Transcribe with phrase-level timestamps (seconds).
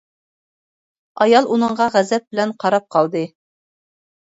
[1.25, 3.25] ئايال ئۇنىڭغا غەزەپ بىلەن قاراپ قالدى.